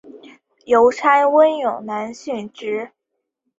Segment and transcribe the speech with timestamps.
[0.65, 2.89] 邮差温勇男殉职。